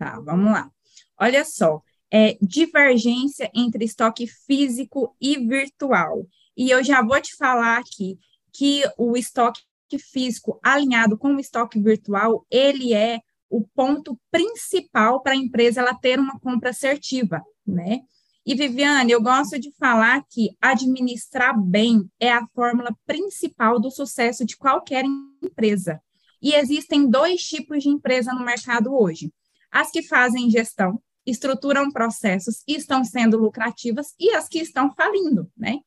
Tá, 0.00 0.18
vamos 0.18 0.50
lá. 0.50 0.70
Olha 1.18 1.44
só, 1.44 1.82
é 2.10 2.38
divergência 2.40 3.50
entre 3.54 3.84
estoque 3.84 4.26
físico 4.26 5.14
e 5.20 5.36
virtual. 5.46 6.26
E 6.56 6.70
eu 6.70 6.82
já 6.82 7.02
vou 7.02 7.20
te 7.20 7.36
falar 7.36 7.76
aqui 7.76 8.18
que 8.50 8.82
o 8.96 9.14
estoque 9.14 9.60
físico 9.98 10.58
alinhado 10.62 11.18
com 11.18 11.34
o 11.34 11.38
estoque 11.38 11.78
virtual, 11.78 12.46
ele 12.50 12.94
é 12.94 13.20
o 13.50 13.62
ponto 13.74 14.18
principal 14.30 15.20
para 15.20 15.32
a 15.32 15.36
empresa 15.36 15.82
ela 15.82 15.92
ter 15.92 16.18
uma 16.18 16.40
compra 16.40 16.70
assertiva, 16.70 17.42
né? 17.66 18.00
E 18.46 18.54
Viviane, 18.54 19.12
eu 19.12 19.20
gosto 19.20 19.58
de 19.58 19.70
falar 19.78 20.24
que 20.30 20.56
administrar 20.62 21.60
bem 21.60 22.10
é 22.18 22.32
a 22.32 22.46
fórmula 22.54 22.96
principal 23.04 23.78
do 23.78 23.90
sucesso 23.90 24.46
de 24.46 24.56
qualquer 24.56 25.04
empresa. 25.42 26.00
E 26.40 26.54
existem 26.54 27.06
dois 27.06 27.42
tipos 27.42 27.82
de 27.82 27.90
empresa 27.90 28.32
no 28.32 28.46
mercado 28.46 28.94
hoje: 28.94 29.30
as 29.70 29.90
que 29.90 30.02
fazem 30.02 30.50
gestão, 30.50 31.00
estruturam 31.24 31.90
processos 31.90 32.62
e 32.66 32.76
estão 32.76 33.04
sendo 33.04 33.38
lucrativas, 33.38 34.14
e 34.18 34.30
as 34.34 34.48
que 34.48 34.58
estão 34.58 34.92
falindo, 34.94 35.50
né? 35.56 35.78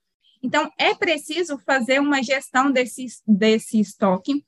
Então, 0.41 0.69
é 0.77 0.93
preciso 0.93 1.57
fazer 1.59 1.99
uma 1.99 2.21
gestão 2.21 2.69
desse, 2.71 3.05
desse 3.25 3.79
estoque 3.79 4.45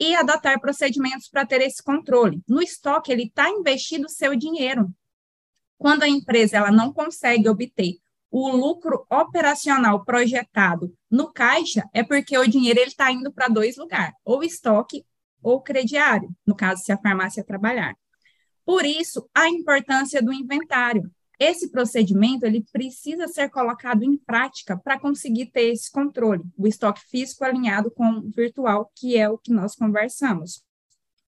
e 0.00 0.14
adotar 0.14 0.58
procedimentos 0.58 1.28
para 1.28 1.44
ter 1.44 1.60
esse 1.60 1.82
controle. 1.82 2.42
No 2.48 2.62
estoque, 2.62 3.12
ele 3.12 3.24
está 3.24 3.50
investido 3.50 4.06
o 4.06 4.10
seu 4.10 4.34
dinheiro. 4.34 4.90
Quando 5.76 6.02
a 6.04 6.08
empresa 6.08 6.56
ela 6.56 6.70
não 6.70 6.90
consegue 6.90 7.48
obter 7.48 7.98
o 8.30 8.48
lucro 8.48 9.04
operacional 9.10 10.04
projetado 10.04 10.94
no 11.10 11.30
caixa, 11.32 11.84
é 11.92 12.02
porque 12.02 12.38
o 12.38 12.46
dinheiro 12.46 12.80
está 12.80 13.10
indo 13.10 13.32
para 13.32 13.48
dois 13.48 13.76
lugares, 13.76 14.14
ou 14.24 14.42
estoque 14.42 15.04
ou 15.42 15.60
crediário, 15.60 16.30
no 16.46 16.54
caso, 16.54 16.82
se 16.82 16.92
a 16.92 16.98
farmácia 16.98 17.44
trabalhar. 17.44 17.94
Por 18.64 18.84
isso, 18.84 19.28
a 19.34 19.48
importância 19.48 20.22
do 20.22 20.32
inventário. 20.32 21.10
Esse 21.38 21.70
procedimento 21.70 22.44
ele 22.44 22.62
precisa 22.70 23.26
ser 23.26 23.48
colocado 23.48 24.02
em 24.02 24.14
prática 24.14 24.76
para 24.76 25.00
conseguir 25.00 25.46
ter 25.46 25.72
esse 25.72 25.90
controle, 25.90 26.42
o 26.54 26.66
estoque 26.66 27.00
físico 27.08 27.42
alinhado 27.44 27.90
com 27.90 28.10
o 28.10 28.30
virtual, 28.30 28.92
que 28.94 29.16
é 29.16 29.26
o 29.26 29.38
que 29.38 29.50
nós 29.50 29.74
conversamos. 29.74 30.62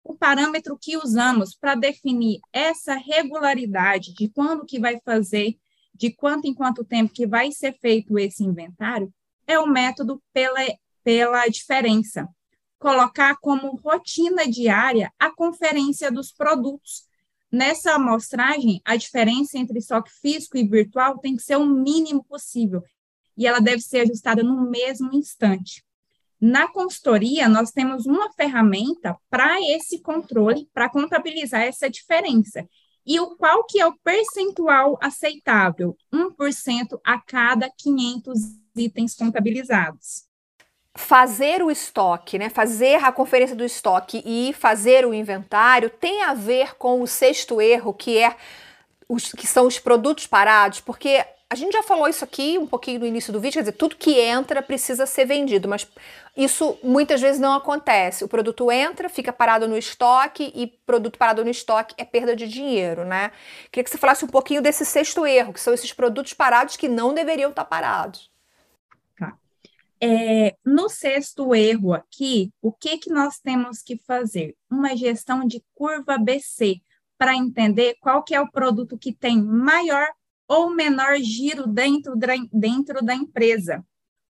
O 0.04 0.14
parâmetro 0.14 0.76
que 0.78 0.98
usamos 0.98 1.54
para 1.54 1.74
definir 1.74 2.40
essa 2.52 2.94
regularidade 2.94 4.12
de 4.12 4.28
quando 4.28 4.66
que 4.66 4.78
vai 4.78 5.00
fazer, 5.02 5.56
de 5.94 6.10
quanto 6.10 6.46
em 6.46 6.52
quanto 6.52 6.84
tempo 6.84 7.12
que 7.12 7.26
vai 7.26 7.50
ser 7.50 7.72
feito 7.80 8.18
esse 8.18 8.44
inventário, 8.44 9.10
é 9.46 9.58
o 9.58 9.66
método 9.66 10.22
pela, 10.30 10.60
pela 11.02 11.46
diferença. 11.48 12.28
Colocar 12.78 13.36
como 13.40 13.76
rotina 13.76 14.46
diária 14.46 15.10
a 15.18 15.30
conferência 15.30 16.12
dos 16.12 16.32
produtos, 16.32 17.06
Nessa 17.52 17.96
amostragem, 17.96 18.80
a 18.82 18.96
diferença 18.96 19.58
entre 19.58 19.78
estoque 19.78 20.10
físico 20.10 20.56
e 20.56 20.66
virtual 20.66 21.18
tem 21.18 21.36
que 21.36 21.42
ser 21.42 21.56
o 21.56 21.66
mínimo 21.66 22.24
possível 22.24 22.82
e 23.36 23.46
ela 23.46 23.60
deve 23.60 23.82
ser 23.82 24.00
ajustada 24.00 24.42
no 24.42 24.70
mesmo 24.70 25.12
instante. 25.12 25.84
Na 26.40 26.66
consultoria, 26.66 27.50
nós 27.50 27.70
temos 27.70 28.06
uma 28.06 28.32
ferramenta 28.32 29.16
para 29.28 29.60
esse 29.60 30.00
controle, 30.00 30.66
para 30.72 30.88
contabilizar 30.88 31.60
essa 31.60 31.90
diferença. 31.90 32.66
E 33.04 33.20
o 33.20 33.36
qual 33.36 33.64
que 33.64 33.78
é 33.78 33.86
o 33.86 33.98
percentual 33.98 34.98
aceitável? 35.02 35.94
1% 36.12 36.98
a 37.04 37.20
cada 37.20 37.70
500 37.70 38.38
itens 38.74 39.14
contabilizados 39.14 40.31
fazer 40.94 41.62
o 41.62 41.70
estoque, 41.70 42.38
né, 42.38 42.48
fazer 42.50 43.02
a 43.02 43.10
conferência 43.10 43.56
do 43.56 43.64
estoque 43.64 44.22
e 44.26 44.52
fazer 44.52 45.06
o 45.06 45.14
inventário 45.14 45.88
tem 45.88 46.22
a 46.22 46.34
ver 46.34 46.74
com 46.76 47.00
o 47.00 47.06
sexto 47.06 47.60
erro, 47.60 47.94
que 47.94 48.18
é 48.18 48.36
os 49.08 49.32
que 49.32 49.46
são 49.46 49.66
os 49.66 49.78
produtos 49.78 50.26
parados, 50.26 50.80
porque 50.80 51.24
a 51.52 51.54
gente 51.54 51.74
já 51.74 51.82
falou 51.82 52.08
isso 52.08 52.24
aqui 52.24 52.56
um 52.56 52.66
pouquinho 52.66 53.00
no 53.00 53.06
início 53.06 53.30
do 53.30 53.38
vídeo, 53.38 53.58
quer 53.58 53.60
dizer, 53.60 53.72
tudo 53.72 53.96
que 53.96 54.18
entra 54.18 54.62
precisa 54.62 55.04
ser 55.04 55.26
vendido, 55.26 55.68
mas 55.68 55.86
isso 56.34 56.78
muitas 56.82 57.20
vezes 57.20 57.38
não 57.38 57.52
acontece. 57.52 58.24
O 58.24 58.28
produto 58.28 58.72
entra, 58.72 59.10
fica 59.10 59.30
parado 59.30 59.68
no 59.68 59.76
estoque 59.76 60.50
e 60.54 60.66
produto 60.66 61.18
parado 61.18 61.44
no 61.44 61.50
estoque 61.50 61.94
é 61.98 62.06
perda 62.06 62.34
de 62.34 62.48
dinheiro, 62.48 63.04
né? 63.04 63.32
Queria 63.70 63.84
que 63.84 63.90
você 63.90 63.98
falasse 63.98 64.24
um 64.24 64.28
pouquinho 64.28 64.62
desse 64.62 64.86
sexto 64.86 65.26
erro, 65.26 65.52
que 65.52 65.60
são 65.60 65.74
esses 65.74 65.92
produtos 65.92 66.32
parados 66.32 66.78
que 66.78 66.88
não 66.88 67.12
deveriam 67.12 67.50
estar 67.50 67.66
parados. 67.66 68.31
É, 70.04 70.56
no 70.66 70.88
sexto 70.88 71.54
erro 71.54 71.92
aqui, 71.92 72.50
o 72.60 72.72
que, 72.72 72.98
que 72.98 73.08
nós 73.08 73.38
temos 73.38 73.82
que 73.82 73.96
fazer? 73.98 74.56
Uma 74.68 74.96
gestão 74.96 75.46
de 75.46 75.62
curva 75.74 76.18
BC, 76.18 76.82
para 77.16 77.36
entender 77.36 77.96
qual 78.00 78.24
que 78.24 78.34
é 78.34 78.40
o 78.40 78.50
produto 78.50 78.98
que 78.98 79.12
tem 79.12 79.40
maior 79.40 80.08
ou 80.48 80.70
menor 80.74 81.18
giro 81.18 81.68
dentro 81.68 82.16
da, 82.16 82.32
dentro 82.52 83.04
da 83.04 83.14
empresa. 83.14 83.86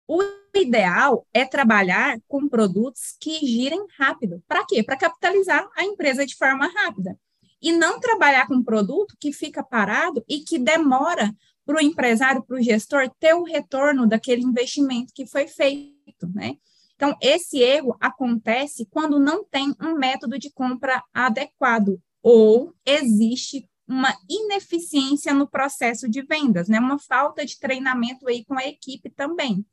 O 0.08 0.24
ideal 0.56 1.28
é 1.34 1.44
trabalhar 1.44 2.18
com 2.30 2.48
produtos 2.48 3.18
que 3.20 3.46
girem 3.46 3.86
rápido. 4.00 4.42
Para 4.48 4.66
quê? 4.66 4.82
Para 4.82 4.96
capitalizar 4.96 5.68
a 5.76 5.84
empresa 5.84 6.26
de 6.26 6.38
forma 6.38 6.66
rápida. 6.66 7.20
E 7.62 7.74
não 7.74 8.00
trabalhar 8.00 8.48
com 8.48 8.64
produto 8.64 9.18
que 9.20 9.34
fica 9.34 9.62
parado 9.62 10.24
e 10.30 10.40
que 10.40 10.58
demora 10.58 11.36
para 11.68 11.78
o 11.78 11.82
empresário, 11.82 12.42
para 12.42 12.58
o 12.58 12.64
gestor, 12.64 13.12
ter 13.20 13.34
o 13.34 13.44
retorno 13.44 14.08
daquele 14.08 14.42
investimento 14.42 15.12
que 15.14 15.28
foi 15.28 15.48
feito, 15.48 16.26
né? 16.34 16.56
Então, 16.96 17.16
esse 17.22 17.60
erro 17.60 17.96
acontece 18.00 18.88
quando 18.90 19.20
não 19.20 19.44
tem 19.44 19.76
um 19.80 19.94
método 19.94 20.40
de 20.40 20.50
compra 20.50 21.04
adequado 21.14 22.02
ou 22.24 22.74
existe 22.86 23.70
uma 23.86 24.18
ineficiência 24.30 25.34
no 25.34 25.46
processo 25.46 26.10
de 26.10 26.22
vendas, 26.22 26.70
né? 26.70 26.80
Uma 26.80 26.98
falta 26.98 27.46
de 27.46 27.60
treinamento 27.60 28.28
aí 28.28 28.46
com 28.46 28.58
a 28.58 28.66
equipe 28.66 29.10
também. 29.10 29.66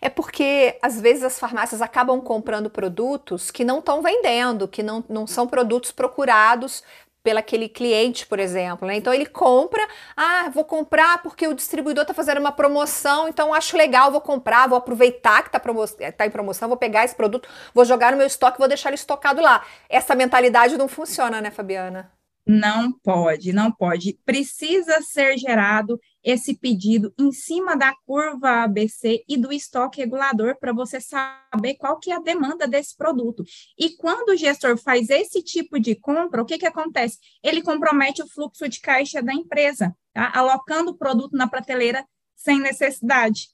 É 0.00 0.08
porque 0.08 0.78
às 0.82 1.00
vezes 1.00 1.22
as 1.22 1.38
farmácias 1.38 1.80
acabam 1.80 2.20
comprando 2.20 2.68
produtos 2.68 3.50
que 3.50 3.64
não 3.64 3.78
estão 3.78 4.02
vendendo, 4.02 4.68
que 4.68 4.82
não, 4.82 5.02
não 5.08 5.26
são 5.26 5.46
produtos 5.46 5.90
procurados 5.90 6.82
pelo 7.24 7.38
aquele 7.38 7.68
cliente, 7.70 8.26
por 8.26 8.38
exemplo. 8.38 8.86
Né? 8.86 8.96
Então 8.96 9.12
ele 9.12 9.26
compra, 9.26 9.82
ah, 10.14 10.50
vou 10.50 10.64
comprar 10.64 11.22
porque 11.22 11.48
o 11.48 11.54
distribuidor 11.54 12.02
está 12.02 12.12
fazendo 12.12 12.38
uma 12.38 12.52
promoção, 12.52 13.26
então 13.26 13.54
acho 13.54 13.76
legal, 13.76 14.12
vou 14.12 14.20
comprar, 14.20 14.68
vou 14.68 14.76
aproveitar 14.76 15.42
que 15.42 15.48
está 15.48 15.58
promo 15.58 15.84
tá 15.88 16.26
em 16.26 16.30
promoção, 16.30 16.68
vou 16.68 16.76
pegar 16.76 17.04
esse 17.04 17.14
produto, 17.14 17.48
vou 17.72 17.84
jogar 17.84 18.12
no 18.12 18.18
meu 18.18 18.26
estoque, 18.26 18.58
vou 18.58 18.68
deixar 18.68 18.90
ele 18.90 18.96
estocado 18.96 19.40
lá. 19.40 19.64
Essa 19.88 20.14
mentalidade 20.14 20.76
não 20.76 20.86
funciona, 20.86 21.40
né, 21.40 21.50
Fabiana? 21.50 22.13
Não 22.46 22.92
pode, 22.92 23.52
não 23.52 23.72
pode. 23.72 24.18
Precisa 24.24 25.00
ser 25.00 25.38
gerado 25.38 25.98
esse 26.22 26.54
pedido 26.54 27.12
em 27.18 27.32
cima 27.32 27.74
da 27.74 27.94
curva 28.06 28.64
ABC 28.64 29.24
e 29.26 29.36
do 29.36 29.50
estoque 29.52 30.00
regulador 30.00 30.58
para 30.58 30.72
você 30.72 31.00
saber 31.00 31.74
qual 31.78 31.98
que 31.98 32.10
é 32.10 32.16
a 32.16 32.20
demanda 32.20 32.66
desse 32.66 32.96
produto. 32.96 33.44
E 33.78 33.96
quando 33.96 34.30
o 34.30 34.36
gestor 34.36 34.76
faz 34.76 35.08
esse 35.08 35.42
tipo 35.42 35.78
de 35.80 35.94
compra, 35.94 36.42
o 36.42 36.46
que, 36.46 36.58
que 36.58 36.66
acontece? 36.66 37.18
Ele 37.42 37.62
compromete 37.62 38.22
o 38.22 38.28
fluxo 38.28 38.68
de 38.68 38.80
caixa 38.80 39.22
da 39.22 39.32
empresa, 39.32 39.94
tá? 40.12 40.30
alocando 40.34 40.90
o 40.90 40.98
produto 40.98 41.36
na 41.36 41.48
prateleira 41.48 42.04
sem 42.34 42.60
necessidade. 42.60 43.48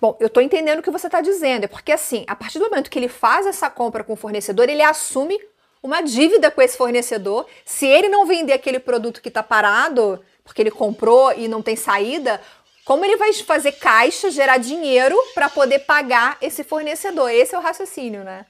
Bom, 0.00 0.16
eu 0.18 0.26
estou 0.26 0.42
entendendo 0.42 0.80
o 0.80 0.82
que 0.82 0.90
você 0.90 1.06
está 1.06 1.20
dizendo, 1.20 1.64
é 1.64 1.68
porque 1.68 1.92
assim, 1.92 2.24
a 2.26 2.34
partir 2.34 2.58
do 2.58 2.64
momento 2.64 2.90
que 2.90 2.98
ele 2.98 3.08
faz 3.08 3.46
essa 3.46 3.70
compra 3.70 4.02
com 4.02 4.14
o 4.14 4.16
fornecedor, 4.16 4.68
ele 4.68 4.82
assume 4.82 5.38
uma 5.82 6.00
dívida 6.00 6.50
com 6.50 6.62
esse 6.62 6.76
fornecedor. 6.76 7.46
Se 7.64 7.86
ele 7.86 8.08
não 8.08 8.26
vender 8.26 8.52
aquele 8.52 8.78
produto 8.78 9.20
que 9.20 9.28
está 9.28 9.42
parado, 9.42 10.22
porque 10.44 10.62
ele 10.62 10.70
comprou 10.70 11.32
e 11.32 11.48
não 11.48 11.60
tem 11.60 11.74
saída, 11.74 12.40
como 12.84 13.04
ele 13.04 13.16
vai 13.16 13.32
fazer 13.32 13.72
caixa, 13.72 14.30
gerar 14.30 14.58
dinheiro 14.58 15.16
para 15.34 15.48
poder 15.48 15.80
pagar 15.80 16.36
esse 16.40 16.64
fornecedor? 16.64 17.30
Esse 17.30 17.54
é 17.54 17.58
o 17.58 17.62
raciocínio, 17.62 18.24
né? 18.24 18.46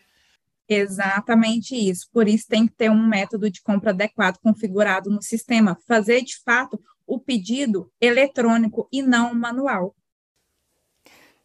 Exatamente 0.69 1.75
isso. 1.75 2.09
Por 2.13 2.27
isso 2.29 2.47
tem 2.49 2.67
que 2.67 2.75
ter 2.75 2.91
um 2.91 3.07
método 3.07 3.51
de 3.51 3.61
compra 3.61 3.91
adequado 3.91 4.39
configurado 4.39 5.11
no 5.11 5.23
sistema, 5.23 5.77
fazer 5.87 6.23
de 6.23 6.39
fato 6.43 6.81
o 7.07 7.19
pedido 7.19 7.91
eletrônico 8.01 8.89
e 8.91 9.03
não 9.03 9.35
manual. 9.35 9.95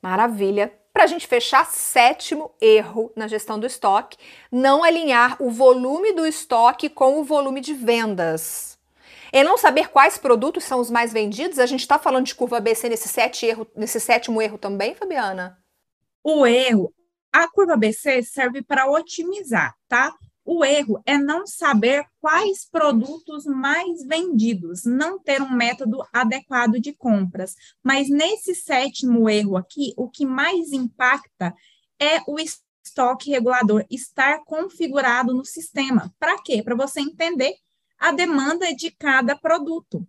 Maravilha. 0.02 0.72
Para 0.98 1.04
a 1.04 1.08
gente 1.08 1.28
fechar, 1.28 1.64
sétimo 1.64 2.50
erro 2.60 3.12
na 3.16 3.28
gestão 3.28 3.60
do 3.60 3.68
estoque: 3.68 4.18
não 4.52 4.84
alinhar 4.84 5.40
o 5.40 5.52
volume 5.52 6.12
do 6.12 6.26
estoque 6.26 6.90
com 6.90 7.20
o 7.20 7.24
volume 7.24 7.62
de 7.62 7.72
vendas. 7.72 8.80
É 9.32 9.44
não 9.44 9.60
saber 9.60 9.90
quais 9.90 10.18
produtos 10.18 10.64
são 10.64 10.80
os 10.80 10.90
mais 10.90 11.14
vendidos? 11.14 11.60
A 11.60 11.68
gente 11.68 11.82
está 11.82 12.00
falando 12.00 12.26
de 12.26 12.34
curva 12.34 12.58
ABC 12.58 12.90
nesse, 12.90 13.08
sete 13.08 13.46
erro, 13.46 13.68
nesse 13.76 14.00
sétimo 14.00 14.42
erro 14.42 14.58
também, 14.58 14.96
Fabiana? 14.96 15.60
O 16.24 16.48
erro, 16.48 16.92
a 17.32 17.48
curva 17.48 17.74
ABC 17.74 18.24
serve 18.24 18.64
para 18.64 18.90
otimizar, 18.90 19.76
tá? 19.88 20.12
O 20.50 20.64
erro 20.64 21.04
é 21.06 21.18
não 21.18 21.46
saber 21.46 22.06
quais 22.22 22.66
produtos 22.72 23.44
mais 23.44 24.02
vendidos, 24.06 24.86
não 24.86 25.20
ter 25.20 25.42
um 25.42 25.52
método 25.52 26.02
adequado 26.14 26.80
de 26.80 26.94
compras. 26.94 27.54
Mas 27.84 28.08
nesse 28.08 28.56
sétimo 28.56 29.30
erro 29.30 29.58
aqui, 29.58 29.94
o 29.98 30.10
que 30.10 30.26
mais 30.26 30.72
impacta 30.72 31.54
é 32.00 32.22
o 32.26 32.40
estoque 32.40 33.30
regulador 33.30 33.86
estar 33.92 34.42
configurado 34.46 35.34
no 35.34 35.44
sistema. 35.44 36.16
Para 36.18 36.42
quê? 36.42 36.64
Para 36.64 36.76
você 36.76 37.02
entender 37.02 37.54
a 38.00 38.14
demanda 38.14 38.74
de 38.74 38.90
cada 38.90 39.36
produto. 39.36 40.08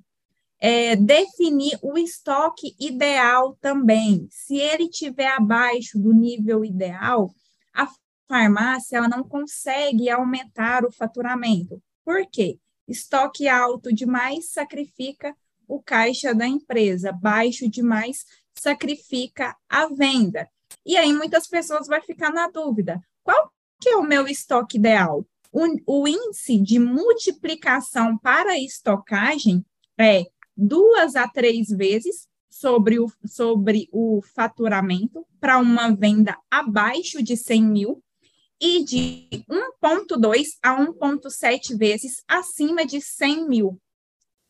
É, 0.61 0.95
definir 0.95 1.76
o 1.83 1.99
estoque 1.99 2.76
ideal 2.78 3.59
também. 3.61 4.28
Se 4.30 4.57
ele 4.57 4.88
tiver 4.88 5.33
abaixo 5.33 5.99
do 5.99 6.12
nível 6.12 6.64
ideal, 6.64 7.35
a 7.75 7.88
farmácia 8.28 8.99
ela 8.99 9.08
não 9.08 9.25
consegue 9.25 10.11
aumentar 10.11 10.85
o 10.85 10.92
faturamento. 10.92 11.82
Por 12.04 12.26
quê? 12.30 12.58
Estoque 12.87 13.49
alto 13.49 13.92
demais 13.92 14.50
sacrifica 14.50 15.35
o 15.66 15.82
caixa 15.82 16.35
da 16.35 16.47
empresa, 16.47 17.12
baixo 17.12 17.68
demais 17.68 18.25
sacrifica 18.54 19.56
a 19.68 19.87
venda. 19.88 20.49
E 20.85 20.97
aí 20.97 21.12
muitas 21.12 21.47
pessoas 21.47 21.87
vão 21.87 22.00
ficar 22.02 22.32
na 22.32 22.49
dúvida: 22.49 23.00
qual 23.23 23.52
que 23.80 23.90
é 23.90 23.97
o 23.97 24.02
meu 24.02 24.26
estoque 24.26 24.78
ideal? 24.78 25.26
O, 25.50 26.02
o 26.02 26.08
índice 26.08 26.61
de 26.61 26.78
multiplicação 26.78 28.16
para 28.18 28.58
estocagem 28.58 29.64
é 29.99 30.25
duas 30.56 31.16
a 31.16 31.26
três 31.28 31.68
vezes 31.68 32.26
sobre 32.50 32.99
o, 32.99 33.06
sobre 33.25 33.88
o 33.92 34.20
faturamento 34.35 35.26
para 35.40 35.58
uma 35.58 35.94
venda 35.94 36.37
abaixo 36.50 37.23
de 37.23 37.37
100 37.37 37.62
mil 37.62 38.02
e 38.60 38.84
de 38.84 39.28
1,2 39.48 40.46
a 40.62 40.76
1,7 40.76 41.76
vezes 41.76 42.22
acima 42.26 42.84
de 42.84 43.00
100 43.00 43.48
mil. 43.48 43.80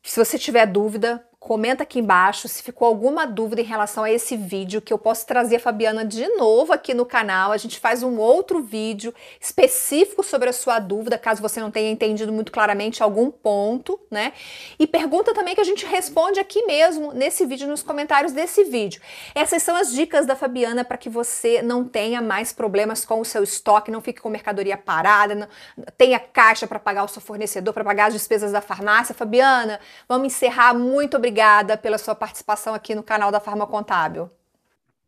Se 0.03 0.25
você 0.25 0.39
tiver 0.39 0.67
dúvida, 0.67 1.28
Comenta 1.49 1.83
aqui 1.83 1.99
embaixo 1.99 2.47
se 2.47 2.63
ficou 2.63 2.87
alguma 2.87 3.27
dúvida 3.27 3.63
em 3.63 3.65
relação 3.65 4.05
a 4.05 4.13
esse 4.13 4.37
vídeo 4.37 4.83
que 4.83 4.93
eu 4.93 4.99
posso 4.99 5.27
trazer 5.27 5.57
a 5.57 5.59
Fabiana 5.61 6.05
de 6.05 6.29
novo 6.37 6.75
aqui 6.75 6.93
no 6.93 7.07
canal. 7.07 7.53
A 7.53 7.57
gente 7.57 7.81
faz 7.81 8.03
um 8.03 8.19
outro 8.19 8.63
vídeo 8.63 9.15
específico 9.41 10.23
sobre 10.23 10.51
a 10.51 10.53
sua 10.53 10.79
dúvida, 10.79 11.17
caso 11.17 11.41
você 11.41 11.59
não 11.59 11.71
tenha 11.71 11.91
entendido 11.91 12.31
muito 12.31 12.53
claramente 12.53 13.03
algum 13.03 13.31
ponto, 13.31 13.99
né? 14.11 14.35
E 14.79 14.87
pergunta 14.87 15.33
também 15.33 15.55
que 15.55 15.61
a 15.63 15.65
gente 15.65 15.87
responde 15.87 16.39
aqui 16.39 16.67
mesmo 16.67 17.15
nesse 17.15 17.47
vídeo, 17.47 17.67
nos 17.67 17.83
comentários 17.83 18.33
desse 18.33 18.65
vídeo. 18.65 19.01
Essas 19.35 19.63
são 19.63 19.75
as 19.75 19.91
dicas 19.91 20.27
da 20.27 20.37
Fabiana 20.37 20.85
para 20.85 20.99
que 20.99 21.09
você 21.09 21.63
não 21.63 21.83
tenha 21.83 22.21
mais 22.21 22.53
problemas 22.53 23.07
com 23.07 23.23
o 23.23 23.25
seu 23.25 23.43
estoque, 23.43 23.91
não 23.91 24.03
fique 24.03 24.21
com 24.21 24.29
mercadoria 24.29 24.77
parada, 24.77 25.35
não, 25.35 25.49
tenha 25.97 26.21
caixa 26.21 26.67
para 26.67 26.79
pagar 26.79 27.05
o 27.05 27.09
seu 27.09 27.23
fornecedor, 27.23 27.73
para 27.73 27.85
pagar 27.85 28.09
as 28.09 28.13
despesas 28.13 28.53
da 28.53 28.61
farmácia. 28.61 29.15
Fabiana, 29.15 29.81
vamos 30.07 30.27
encerrar. 30.27 30.75
Muito 30.75 31.17
obrigada 31.17 31.38
obrigada 31.39 31.77
pela 31.77 31.99
sua 31.99 32.17
participação 32.17 32.75
aqui 32.75 32.95
no 32.97 33.03
canal 33.03 33.31
da 33.31 33.39
Farma 33.39 33.67
Contábil. 33.67 34.29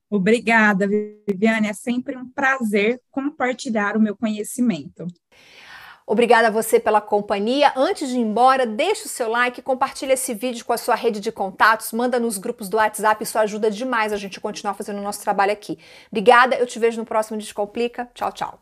Obrigada, 0.09 0.87
Viviane. 0.87 1.69
É 1.69 1.73
sempre 1.73 2.17
um 2.17 2.29
prazer 2.29 3.01
compartilhar 3.11 3.97
o 3.97 4.01
meu 4.01 4.17
conhecimento. 4.17 5.07
Obrigada 6.07 6.49
a 6.49 6.51
você 6.51 6.79
pela 6.79 7.01
companhia. 7.01 7.73
Antes 7.77 8.09
de 8.09 8.17
ir 8.17 8.21
embora, 8.21 8.65
deixe 8.65 9.07
o 9.07 9.09
seu 9.09 9.29
like, 9.29 9.63
compartilhe 9.63 10.13
esse 10.13 10.33
vídeo 10.35 10.65
com 10.65 10.73
a 10.73 10.79
sua 10.79 10.95
rede 10.95 11.21
de 11.21 11.31
contatos, 11.31 11.93
manda 11.93 12.19
nos 12.19 12.39
grupos 12.39 12.69
do 12.69 12.77
WhatsApp, 12.77 13.23
isso 13.23 13.39
ajuda 13.39 13.71
demais 13.71 14.13
a 14.13 14.17
gente 14.17 14.41
continuar 14.41 14.75
fazendo 14.75 14.99
o 14.99 15.03
nosso 15.03 15.23
trabalho 15.23 15.53
aqui. 15.53 15.79
Obrigada, 16.11 16.57
eu 16.57 16.67
te 16.67 16.79
vejo 16.79 17.01
no 17.01 17.07
próximo 17.07 17.39
Descomplica. 17.39 18.11
Tchau, 18.15 18.33
tchau. 18.33 18.59